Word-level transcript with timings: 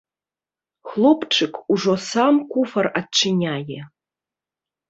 Хлопчык 0.89 1.53
ужо 1.73 1.95
сам 2.09 2.35
куфар 2.55 2.85
адчыняе. 3.01 3.81